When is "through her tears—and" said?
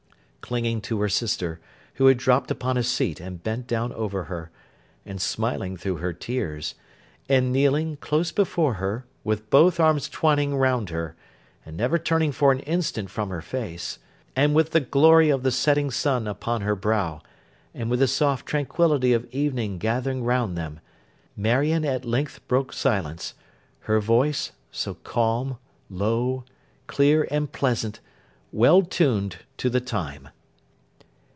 5.77-7.53